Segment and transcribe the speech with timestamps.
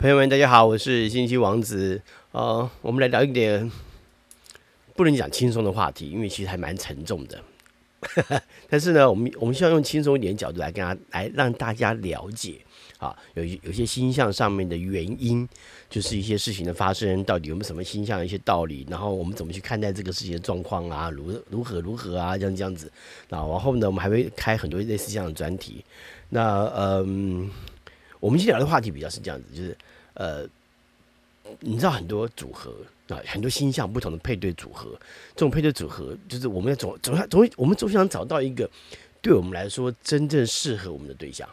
[0.00, 2.00] 朋友们，大家好，我是星期王子。
[2.32, 3.70] 呃，我们来聊一点
[4.96, 7.38] 不能讲轻松的话题，因为其实还蛮沉重的。
[8.70, 12.54] 但是呢，我们我们希望用轻松一点的角度来跟他来让大家了解
[12.96, 15.46] 啊，有有些星象上面的原因，
[15.90, 22.90] 就是一些事情的发生到底有没有什么星象的一些道理，然后我们怎么去看待这个事情的状况啊，如如何如何啊，这样这样子。
[23.28, 25.84] 那往后呢，我们还会开很多类似这样的专题。
[26.30, 27.50] 那嗯。
[28.20, 29.76] 我们今天聊的话题比较是这样子，就是
[30.14, 30.46] 呃，
[31.60, 32.72] 你知道很多组合
[33.08, 34.90] 啊，很多星象不同的配对组合，
[35.34, 38.68] 这种配对组合就是我们要总总要总，我们总想找到一个
[39.20, 41.48] 对我们来说真正适合我们的对象。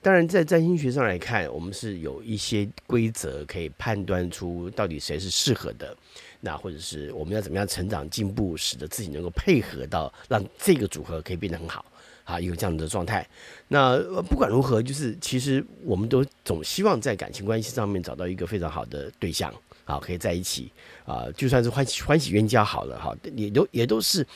[0.00, 5.96] 当然，在占星学上来看，我们是有一些规则可以判断出到底谁是适合的，
[6.40, 11.84] 那或者是我们要怎么样成长进步，使得自己能够配合到让这个组合可以变得很好。
[12.28, 13.26] 啊，有这样的状态。
[13.68, 19.50] 那不管如何，就是其实我们都总希望在感情关系上面找到一个非常好的对象，
[19.86, 20.70] 啊，可以在一起
[21.06, 24.26] 啊，就算是欢喜欢喜冤家好了哈，也都也都是，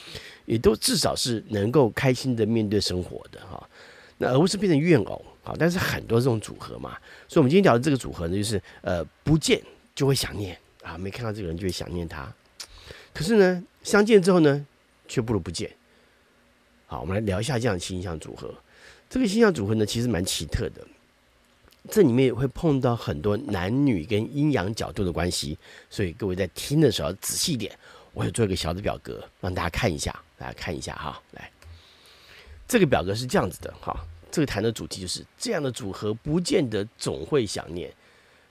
[0.47, 3.63] 也都至少是能够开心的面对生活的哈。
[4.17, 6.97] 那而不是变成怨偶，好，但是很多这种组合嘛，
[7.29, 9.61] 所以我们今天聊的这个组合呢，就是呃，不见
[9.95, 12.33] 就会想念啊，没看到这个人就会想念他，
[13.13, 14.65] 可是呢，相见之后呢，
[15.07, 15.71] 却不如不见。
[16.93, 18.55] 好，我们来聊一下这样的星象组合。
[19.09, 20.87] 这个星象组合呢，其实蛮奇特的。
[21.89, 25.57] 这里面也会碰到很多男女跟阴阳角度的关系，
[25.89, 27.75] 所以各位在听的时候仔细一点。
[28.13, 31.19] 我会做一个小的表格，让大家看一下，大家看一下哈。
[31.31, 31.51] 来，
[32.69, 33.99] 这个表格是这样子的哈。
[34.31, 37.91] 这个谈的主题就是这样的组合，不见得总会想念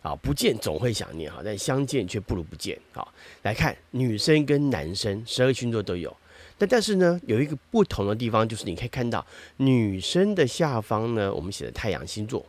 [0.02, 2.76] 啊，不见总会想念哈，但相见却不如不见。
[2.92, 6.18] 好，来看女生跟男生，十二星座都有。
[6.62, 9.26] 但但是呢，有一个不同的地方，就是你可以看到
[9.58, 12.40] 女生的下方呢，我们写的太阳星座；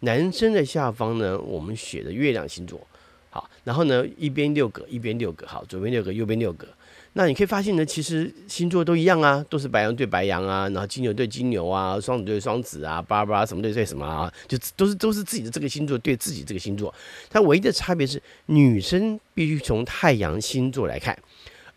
[0.00, 2.84] 男生的下方呢，我们写的月亮星座。
[3.30, 6.66] 好，然后呢，一边六个，一边六个，好，左边六个，右边六个。
[7.12, 16.92] 那你可以发现呢，其实星座都一样啊，都是白羊对白羊啊，然后金牛对金牛啊，双子对双子啊，巴拉巴拉什么对对什么啊，就都是都是自己的这个星座对自己这个星座。
[17.28, 21.16] 但唯一的差别是，女生必须从太阳星座来看。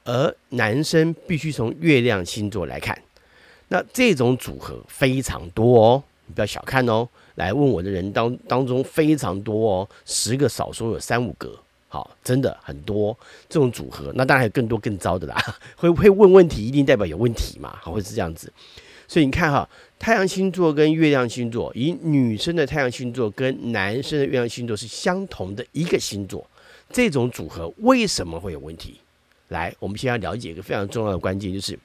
[0.04, 2.98] 而男生必须从月亮星座来看，
[3.70, 7.08] 那这种组合非常多哦，你不要小看哦。
[7.36, 13.18] 来问我的人当当中非常多哦，十个少说有三五个，好，真的很多
[13.50, 14.12] 这种组合。
[14.14, 15.36] 那当然还有更多更糟的啦，
[15.76, 18.52] 会会问问题，一定代表有问题嘛，好，会是这样子。
[19.08, 26.48] 所以你看哈，太阳星座跟月亮星座，以女生的太阳星座跟男生的月亮星座是相同的一个星座，
[26.92, 29.00] 这种组合为什么会有问题？
[29.54, 31.80] 来，我们先要了解一个非常重要的关键，就是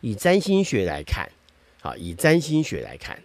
[0.00, 1.28] 以占星学来看，
[1.82, 3.20] 啊，以占星学来看，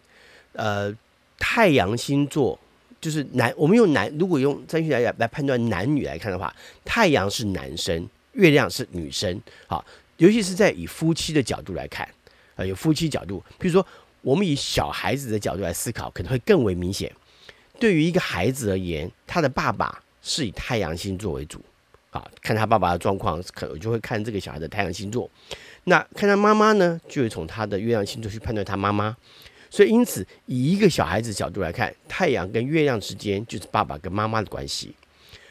[0.54, 0.92] 呃，
[1.38, 2.60] 太阳星座
[3.00, 6.52] 就是男，我们用男，如果用占星学来来判断男女来看的话，
[6.84, 9.86] 太阳是男生，月亮是女生，好，
[10.18, 12.10] 尤其是在以夫妻的角度来看，
[12.56, 13.86] 啊，有夫妻角度，比如说
[14.22, 17.12] 我们以小孩子的角度来思考，可能会更为明显。
[17.80, 21.62] 对于一个孩子而言，他的爸爸是以太阳星座为主。
[22.16, 25.30] 啊，看他爸爸的状况，可能就会看这个小孩的太阳星座。
[25.84, 29.16] 那看他妈妈呢，就会从他的月亮星座去判断他妈妈。
[29.70, 34.96] 所以，因此以一个小孩子角度来看，太阳跟月亮之间就是爸爸跟妈妈的关系。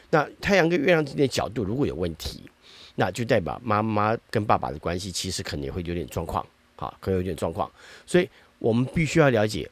[0.09, 2.49] 那太阳跟月亮之间的角度如果有问题，
[2.95, 6.43] 那就代表妈妈跟爸爸的关系其实可能也会有点状况。
[6.75, 7.71] 好，可能有点状况。
[8.07, 8.27] 所以
[8.57, 9.69] 我们必须要了解。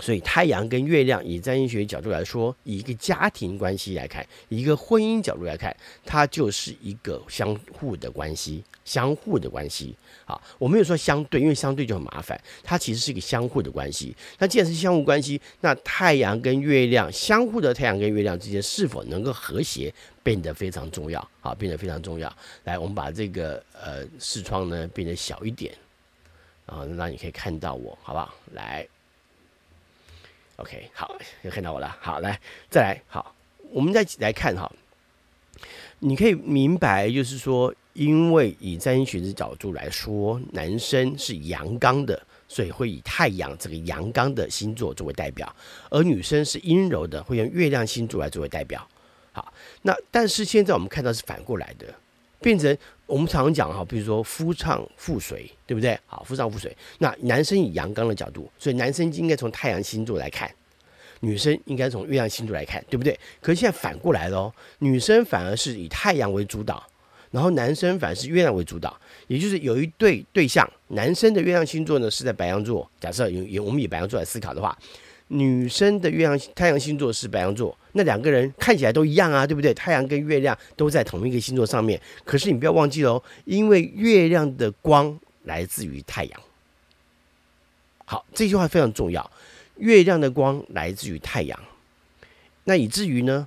[0.00, 9.94] 所以太阳跟月亮，以占星学角度来说，以一个家庭关系来看，以一个婚姻角度来看，它就是一个相互的关系，相互的关系。
[10.24, 12.40] 好，我没有说相对，因为相对就很麻烦。
[12.62, 14.14] 它其实是一个相互的关系。
[14.38, 19.92] 那既然是相互关系，那太阳跟月亮相互的太阳跟月亮之间是否能够和谐，
[20.22, 21.26] 变得非常重要。
[21.40, 22.32] 好，变得非常重要。
[22.64, 25.74] 来，我们把这个呃视窗呢变得小一点，
[26.66, 28.32] 然后让你可以看到我，好不好？
[28.52, 28.86] 来。
[30.58, 31.96] OK，好，又看到我了。
[32.00, 32.38] 好，来，
[32.68, 33.34] 再来，好，
[33.70, 34.70] 我们再来看哈。
[36.00, 45.46] 你可以明白，就是说，因为以占星学的角度来说，男生是阳刚的，所以会以太阳这个阳刚的星座作为代表；
[45.90, 48.84] 而女生是阴柔的，会用月亮星座来作为代表。
[49.32, 49.52] 好，
[49.82, 51.86] 那但是现在我们看到是反过来的。
[52.40, 52.78] 变成
[53.08, 55.98] 我们常讲哈，比如说夫唱妇随，对不对？
[56.06, 56.70] 好，夫唱妇随。
[56.98, 60.48] 那男生以阳刚的角度，所以男生应该从太阳星座来看，
[61.20, 63.18] 女生应该从月亮星座来看，对不对？
[63.40, 66.86] 可是现在反过来了，女生反而是以太阳为主导，
[67.30, 68.94] 然后男生反而是月亮为主导。
[69.26, 72.86] 也就是有一对对象，男生的月亮星座呢是在白羊座。
[73.00, 74.78] 假设有有我们以白羊座来思考的话，
[75.28, 79.74] 女生的月亮太阳星座是白羊座，那两个人看起来都一样啊，对不对？
[79.74, 86.40] 太阳跟月亮都在同一个星座上面，可是你不要忘记哦，因为月亮的光来自于太阳。
[88.06, 89.30] 好，这句话非常重要，
[89.76, 91.60] 月亮的光来自于太阳，
[92.64, 93.46] 那以至于呢，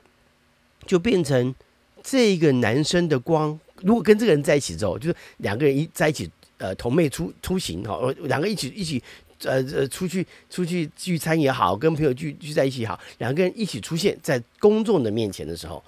[0.86, 1.56] 就变成
[2.04, 6.30] 这个男生的光，如果跟这个人在一起之后，就是两个人一在一起，
[6.60, 9.02] 呃，同妹出出行哈，两个一起一起。
[9.44, 15.84] 呃呃，出去出去聚餐也好，跟朋友聚聚在一起也好，两个人一起出现在公众的面前的时候，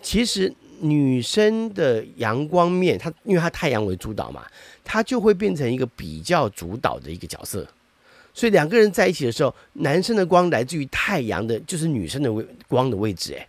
[0.00, 4.44] 其实女生的阳光面，她因为她太阳为主导嘛，
[4.84, 7.66] 她就会变成一个比较主导的一个角色。
[8.34, 13.34] 所以两个人在一起的时候，男生的光来自于太阳的，就是女生的位光的位置。
[13.34, 13.46] 哎，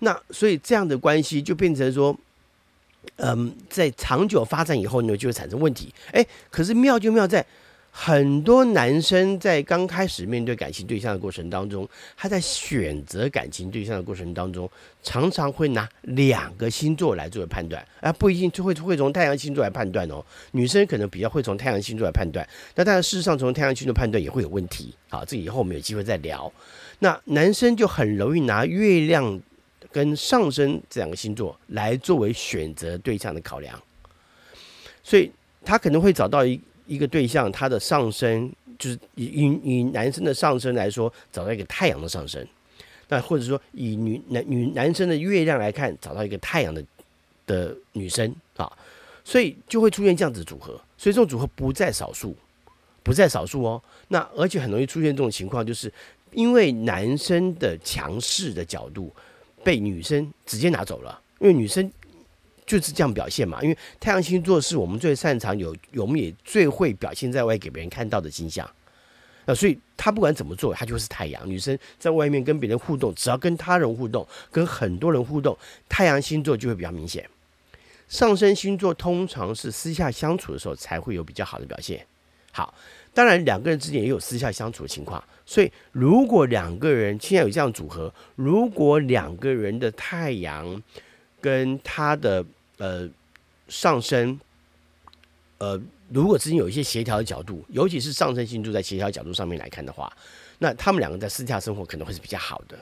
[0.00, 2.16] 那所以这样的关系就变成说，
[3.16, 5.92] 嗯，在长久发展以后呢，就会产生问题。
[6.12, 7.44] 哎，可是妙就妙在。
[7.92, 14.70] 很多男生在刚开始面对感情对象的过程当中，他在选择感情对象的过程当中，
[15.02, 20.24] 常常会拿两个星座来作为判断，而不一定就会会从太阳星座来判断哦。
[20.52, 24.94] 女生可能比较会从太阳星座来判断，那当然事实上从太阳星座判断也会有问题。
[25.08, 26.50] 好，这以后我们有机会再聊。
[27.00, 29.38] 那男生就很容易拿月亮
[29.90, 33.78] 跟上升这两个星座来作为选择对象的考量，
[35.02, 35.30] 所以
[35.64, 36.58] 他可能会找到一。
[36.90, 42.44] 一个对象，他的上升就是以以以男生的上升来说，找到一个太阳的上升；
[43.08, 46.84] 那或者说以女男女男生的月亮来看，找到一个太阳的
[47.46, 48.70] 的女生啊，
[49.24, 50.72] 所以就会出现这样子组合。
[50.98, 52.36] 所以这种组合不在少数，
[53.04, 53.80] 不在少数哦。
[54.08, 55.92] 那而且很容易出现这种情况，就是
[56.32, 59.14] 因为男生的强势的角度
[59.62, 61.88] 被女生直接拿走了，因为女生。
[62.70, 68.70] 就是这样表现嘛，因为太阳星座是我们最擅长有，我们也最会表现在外给别人看到的形象，
[69.44, 71.50] 那所以他不管怎么做，他就是太阳。
[71.50, 75.58] 女生在外面跟别人互动，只要跟他人互动，跟很多人互动，
[75.88, 77.28] 太阳星座就会比较明显。
[78.06, 82.06] 上升星座通常是私下相处的时候才会有比较好的表现。
[82.52, 82.72] 好，
[83.12, 90.80] 当然两个人之间也有私下相处的情况，所以如果两个人现在有这样组合，如果两个人的太阳
[91.40, 92.44] 跟他的
[92.80, 93.06] 呃，
[93.68, 94.40] 上升，
[95.58, 95.78] 呃，
[96.08, 100.10] 如果之间有一些协调的角度，尤其是上升星座在协调角度上面来看的话，
[100.58, 102.78] 那他们两个在私下生活可能会是比较好的，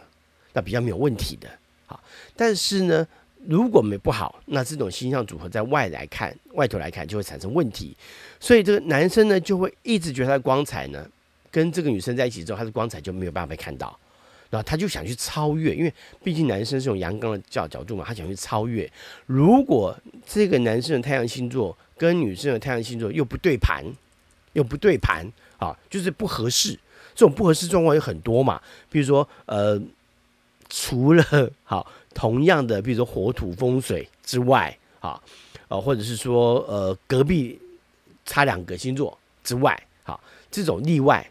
[0.52, 1.48] 那比较没有问题的。
[1.86, 2.00] 好，
[2.36, 3.04] 但是呢，
[3.44, 7.96] 如果没不好，那这种星象组合在外来看，外头来看就会产生问题。
[8.38, 11.04] 所以这个男生呢，就会一直觉得他的光彩呢，
[11.50, 13.98] 跟这个女生在一起之后，他的光彩就没有办法被看到。
[14.50, 15.92] 然后他就想去超越，因为
[16.24, 18.90] 毕竟男生是用阳刚的角角度嘛，他想去超越。
[19.26, 19.94] 如果
[20.26, 23.84] 这个男生的太阳星座跟女生的太阳星座又不对盘，
[24.54, 25.26] 又不对盘
[25.58, 26.78] 啊，就是不合适。
[27.14, 29.78] 这种不合适状况有很多嘛，比如说呃，
[30.70, 31.24] 除了
[31.64, 35.20] 好同样的，比如说火土风水之外啊，
[35.68, 37.60] 呃，或者是说呃隔壁
[38.24, 40.18] 差两个星座之外，好，
[40.50, 41.28] 这种例外。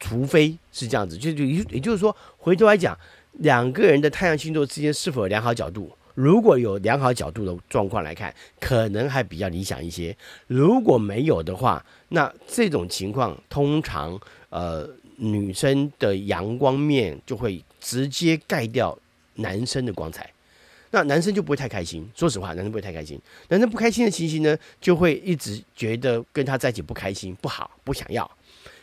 [0.00, 2.98] 除非是这样子，就就也也就是说，回头来讲，
[3.34, 5.96] 两个人的太阳星座之间是否有良好角度？
[6.14, 10.14] 如果有良好角度的状况来看，可能还比较理想一些。
[10.48, 14.18] 如果没有的话，那这种情况通常
[14.48, 18.98] 呃女生的阳光面就会直接盖掉
[19.36, 20.28] 男生的光彩，
[20.90, 22.06] 那男生就不会太开心。
[22.14, 23.18] 说实话，男生不会太开心。
[23.48, 28.28] 男生不开心的情形呢，就会一直觉得跟他在一起不开心、不好、不想要。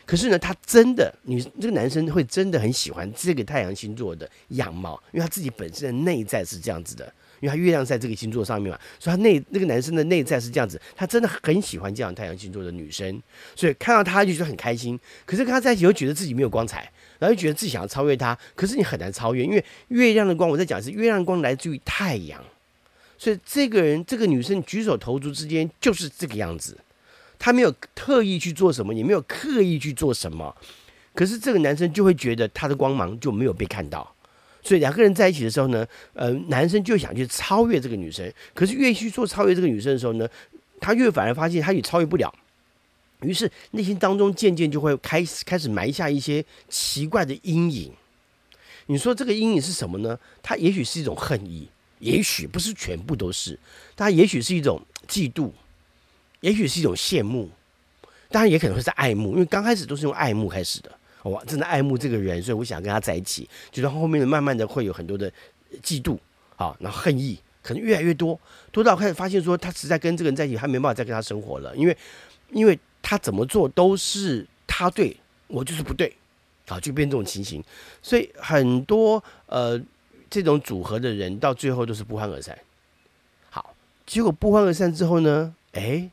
[0.08, 7.04] 可是呢，他真的女这个男生会真的很喜欢这个太阳星座的样貌，因为他自己本身的内在是这样子的，
[7.40, 13.22] 因为他月亮在这个星座上面嘛，所以他内那个男生的内在是这样子，他真的很喜欢这样太阳星座的女生，
[13.54, 14.98] 所以看到他就觉得很开心。
[15.26, 22.42] 可是跟他在一起又觉得自己没有光彩，然后又觉得自己想要超越他，可是你很难超越，因为月亮的光，我在讲是月亮光来自于太阳，
[23.18, 26.78] 所以这个人这个女生举手投足之间就是这个样子。
[27.38, 30.54] 他没有特意去做什么，也没有刻意去做什么，
[31.14, 34.14] 可是这个男生就会觉得他的光芒就没有被看到，
[34.62, 40.28] 所以两个人在一起的时候呢，呃，男生就想去超越这个女生，可是越去做超越这个女生的时候呢，
[40.80, 42.34] 他越反而发现他也超越不了，
[43.22, 47.92] 于是内心当中渐渐就会开始开始埋下一些奇怪的阴影。
[48.86, 50.18] 你说这个阴影是什么呢？
[50.42, 51.68] 他也许是一种恨意，
[51.98, 53.58] 也许不是全部都是，
[53.94, 55.50] 他也许是一种嫉妒。
[56.40, 57.50] 也许是一种羡慕，
[58.30, 60.90] 当然也可能会是爱慕，因为刚开始都是用爱慕开始的。
[61.24, 63.46] 我真的爱慕这个人，所以我想跟他在一起。
[63.72, 65.30] 觉得后面的慢慢的会有很多的
[65.82, 66.16] 嫉妒，
[66.56, 68.38] 啊，然后恨意可能越来越多，
[68.70, 71.96] 多到开始发现说他实在跟这个人在一起，他没办法再跟他生活了，因为
[72.52, 75.14] 因为他怎么做都是他对，
[75.48, 76.16] 我就是不对，
[76.68, 77.62] 好，就变这种情形。
[78.00, 79.78] 所以很多呃
[80.30, 82.56] 这种组合的人到最后都是不欢而散。
[83.50, 83.74] 好，
[84.06, 86.08] 结果不欢而散之后呢，哎，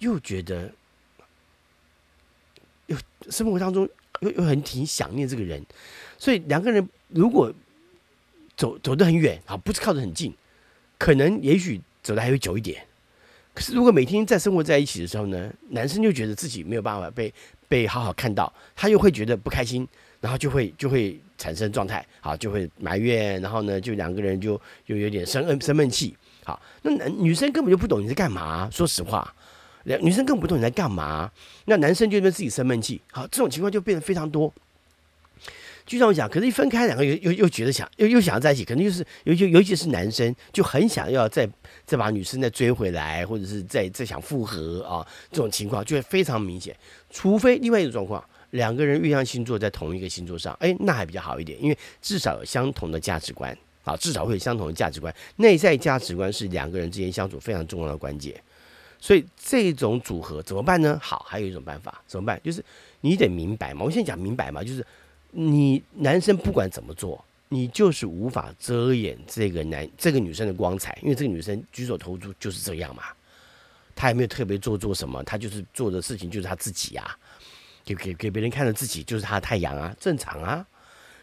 [0.00, 0.70] 又觉得
[2.86, 2.96] 又
[3.30, 3.88] 生活当中
[4.20, 5.64] 又又很挺想念这个人，
[6.18, 7.50] 所以两个人如果
[8.56, 10.34] 走走得很远，啊，不是靠得很近，
[10.98, 12.84] 可能也许走得还会久一点。
[13.54, 17.32] 可是如果每天在生活在一起的时候呢，男生就觉得自己没有办法被
[17.68, 19.86] 被好好看到，他又会觉得不开心，
[20.20, 26.16] 然后就会就会产生状态，好，就会埋怨，然后呢，就两个人就又有点生闷生闷气。
[26.44, 29.34] 好，那男女生根本就不懂你在干嘛，说实话，
[29.84, 31.30] 女生更不懂你在干嘛，
[31.64, 33.00] 那男生就对自己生闷气。
[33.10, 34.52] 好，这种情况就变得非常多。
[35.86, 41.48] 就像我讲，可是一分开，两个又又又觉得想又又想要在一起，可能就是尤其尤其是男生就很想要再
[41.84, 46.76] 再把女生再追回来，或者是再再想复合啊，这种情况就会非常明显。
[47.10, 53.56] 除非另外一种状况，两个人月亮星座在同一个星座上，哎，那还比较好一点，因为至少有相同的价值观。
[53.82, 58.38] 啊，至少会有相同的价值观，内在价值观是两个人之间相处非常重要的关键。
[59.00, 60.98] 所以这种组合怎么办呢？
[61.02, 62.38] 好，还有一种办法，怎么办？
[62.44, 62.62] 就是
[63.00, 64.86] 你得明白嘛，我现在讲明白嘛，就是
[65.30, 73.04] 你男生不管怎么做，你就是无法遮掩这个男这个女生的光彩，因为这个女生举手投足就是这样嘛，
[73.96, 77.16] 她也没有特别做做什么，她就是做的事情就是她自己啊，
[77.84, 80.66] 给给给别人看的自己就是她的太阳啊，正常啊。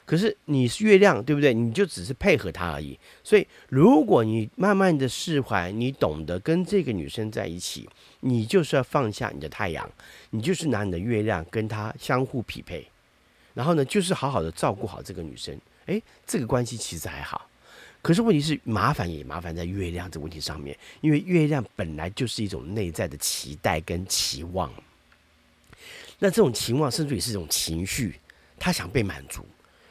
[0.07, 1.53] 可是你是月亮，对不对？
[1.53, 2.97] 你就只是配合他而已。
[3.25, 7.89] 所以，如果你慢慢的释怀，你懂得跟这个女生在一起，
[8.21, 9.91] 你就是要放下你的太阳，
[10.29, 12.87] 你就是拿你的月亮跟她相互匹配，
[13.53, 15.59] 然后呢，就是好好的照顾好这个女生。
[15.87, 17.49] 诶，这个关系其实还好。
[18.01, 24.71] 可是问题是，麻烦也麻烦在月亮这个问题上面，因为月亮本来就是一种内在的期待跟期望。
[26.17, 28.15] 那这种期望甚至也是一种情绪，
[28.57, 29.45] 他想被满足。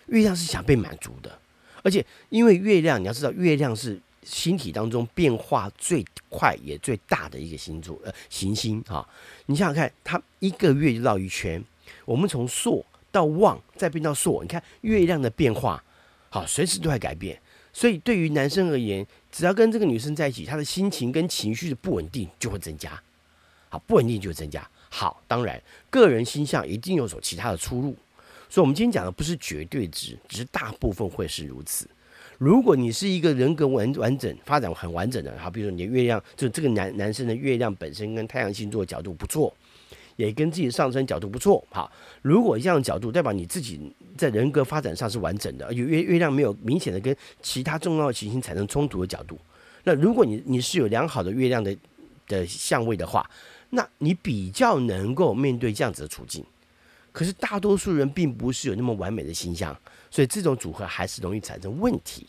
[0.07, 1.39] 月亮是想被满足的，
[1.83, 9.07] 而且因为月亮，你要知道，月亮是星体当中变化最快也最大的一个星座，呃，行星哈。
[9.47, 11.63] 你想想看，它一个月就绕一圈，
[12.05, 15.83] 我们从朔到望再变到朔，你看月亮的变化，
[16.29, 17.41] 好，随时都在改变。
[17.73, 22.99] 所以对于男生而言，只要跟这个女生在一起，他的心情跟情绪的不稳定就会增加，
[23.69, 24.67] 好，不稳定就会增加。
[24.89, 25.61] 好，当然
[25.91, 27.95] 个人星象一定有所其他的出入。
[28.57, 31.87] 所以，我们今天讲的不是绝对值，只是大部分会是如此。
[32.39, 39.55] 如果你是一个人格完完整、发展很完整的，好，比如说你的月亮，就这个男男生的月亮本身跟太阳星座角度不错，
[40.17, 43.79] 也跟自己上升角度不错，好，如果这样角度代表你自己
[44.17, 49.39] 在人格发展上是完整的，而且月月亮没有明显的跟其他重要行星产生冲突的角度，
[49.85, 51.77] 那如果你你是有良好的月亮的
[52.27, 53.29] 的相位的话，
[53.69, 56.43] 那你比较能够面对这样子的处境。
[57.17, 59.75] 可是大多数人并不是有那么完美的形象，
[60.11, 62.27] 所以这种组合还是容易产生问题。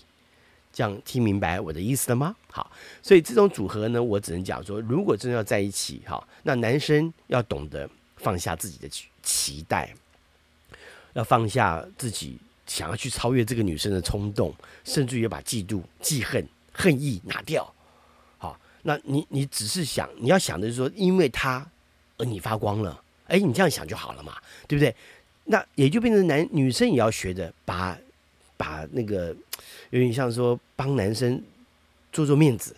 [0.71, 2.33] 这样听明白我的意思了吗？
[2.49, 2.71] 好，
[3.03, 8.87] 所以这种组合呢，我只能讲说，如果真的要在一起，哈，那男生要懂得放下自己的
[9.21, 9.93] 期待，
[11.11, 17.69] 要放下自己想要去超越这个女生的冲动，甚至于把嫉妒、记恨、恨意拿掉。
[18.37, 21.69] 好，那你你只是想，你要想的是说，因为他
[22.17, 23.03] 而你发光了。
[23.27, 24.35] 哎，你这样想就好了嘛，
[24.67, 24.93] 对不对？
[25.45, 27.97] 那也就变成男女生也要学着把
[28.57, 29.35] 把那个
[29.91, 31.41] 有点像说帮男生
[32.11, 32.75] 做做面子，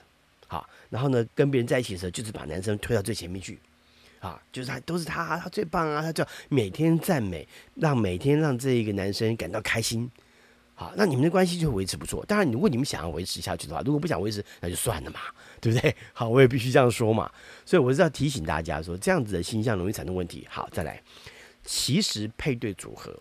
[0.47, 3.57] 好，然后呢跟别人在一起的时候，就是把男生推到最前面去，
[4.19, 10.09] 啊，就是他都是他，他最棒啊，他就每天赞美，让每天让这一个男生感到开心，
[10.79, 12.25] 好，那你们的关系就维持不错。
[12.25, 15.19] 当然，如果你们想要维持下去的话，如果不想维持，那就算了嘛。
[15.59, 15.93] 对不对？
[16.13, 17.29] 好，我也必须这样说嘛。
[17.65, 20.47] 所以我是要提醒大家说，这样子的星象容易产生问题。
[20.49, 21.03] 好，再来，
[21.65, 23.13] 其实配对组合，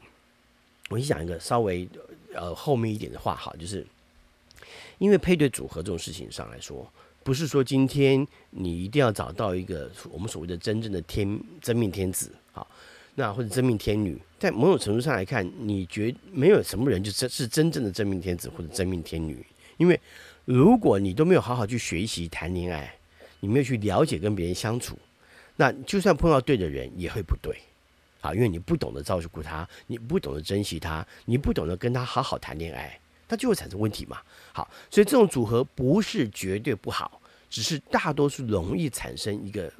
[0.88, 1.88] 我先讲一个稍微
[2.32, 3.84] 呃后面一点的话，好，就是
[4.98, 6.88] 因为配对组合这种事情上来说，
[7.24, 12.64] 不是说今天你一定要找到一个我们所谓的真正的天真命天子，好，
[13.18, 19.44] 那或者真命天女，在某种程度上来看，你觉没有什么人就真是真正的真命天子或者真命天女，
[19.76, 20.00] 因为。
[20.44, 22.90] 如果你都没有好好去学习谈恋爱，
[23.40, 24.98] 你没有去了解跟别人相处，
[25.56, 27.54] 那就算碰到对的人也会不对，
[28.22, 32.98] 啊，因为你不懂得照顾他，你不懂得珍惜他，你不懂得跟他好好谈恋爱，
[33.28, 34.16] 那就会产生问题嘛。
[34.54, 37.20] 好，所以这种组合不是绝对不好，
[37.50, 39.70] 只是大多数容易产生一个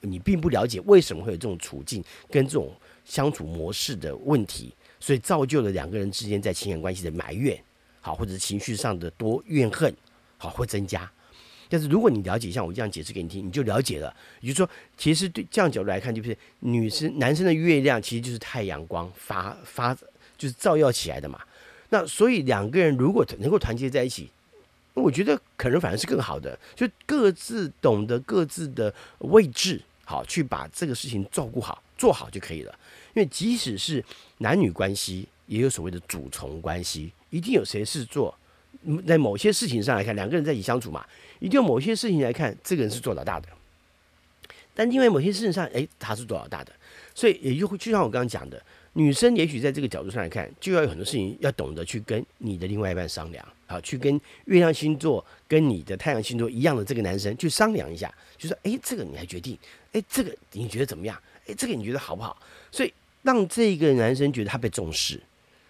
[0.00, 2.74] 你并不了解为什么会有这种处境跟这种
[3.04, 7.58] 相处模式的问题，所以造就了两个人之间在情感关系的埋怨，
[8.00, 9.94] 好，或者是情绪上的多怨恨。
[10.40, 11.10] 好，会增加。
[11.68, 14.14] 但是如果你了解，像我这样解释给你听，你就了解了。
[14.40, 19.92] 也就是说，其实对这样角度来看，就是女生、男生的月亮其实就是太阳光发发，
[20.36, 21.40] 就是照耀起来的嘛。
[21.90, 24.30] 那所以两个人如果能够团结在一起，
[24.94, 32.72] 我觉得可能反而是更好的，就各自懂得各自的位置，好去把这个事情照顾好、做好就可以了。
[33.14, 34.02] 因为即使是
[34.38, 38.34] 男女关系，也有所谓的主从关系，一定有谁是做。
[39.06, 41.04] 在某些事情上来看，两个人在一起相处嘛，
[41.40, 43.48] 一定有某些事情来看，这个人是做老大的。
[44.74, 46.72] 但因为某些事情上，哎，他是做老大的，
[47.14, 48.62] 所以也就会就像我刚刚讲的，
[48.98, 59.56] 女生也许在这个角度上来看，就要有很多事情要懂得去跟你的另外一半商量，好，去跟月亮星座跟你的太阳星座一样的这个男生去商量一下，就说，哎，这个你来决定，
[59.92, 61.16] 哎，这个你觉得怎么样？
[61.46, 62.36] 哎，这个你觉得好不好？
[62.72, 65.20] 所以让这个男生觉得他被重视。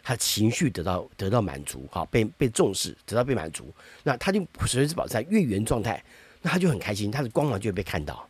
[0.03, 3.67] 他情绪得到得到满足，好，被被重视，得到被满足，
[4.05, 6.03] 那他就随时保持在月圆状态，
[6.41, 8.28] 那他就很开心，他的光芒就会被看到，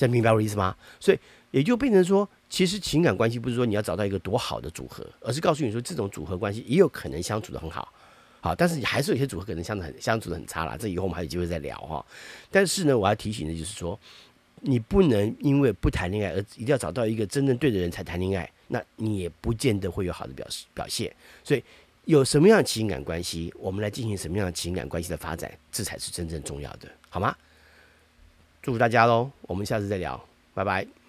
[0.00, 0.74] 这样明白我的意思吗？
[0.98, 1.18] 所以
[1.50, 7.92] 也就变成说，其实情感关系不是说你要找到一个多好的组合，而是告诉你说，这种组合关系也有可能相处得很好，
[8.40, 12.02] 好，但是你还是有些组合可能相处很相处得很差啦，这以后我们还有机会再聊哈。
[12.50, 14.00] 但是呢，我要提醒的就是说，
[14.62, 18.50] 你不能因为不谈恋爱而一定要找到一个真正对的人才谈恋爱。
[18.68, 21.14] 那你也不见得会有好的表示表现，
[21.44, 21.62] 所以
[22.06, 27.36] 有什么样的情感关系，我们来进行什么样的情感关系的发展，这才是真正重要的，好吗？
[28.62, 30.20] 祝福大家喽，我们下次再聊，
[30.54, 30.99] 拜拜。